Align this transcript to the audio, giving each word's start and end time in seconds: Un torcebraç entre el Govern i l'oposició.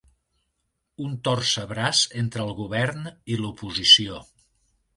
Un 1.07 1.11
torcebraç 1.27 2.01
entre 2.23 2.45
el 2.47 2.55
Govern 2.63 3.05
i 3.35 3.41
l'oposició. 3.43 4.21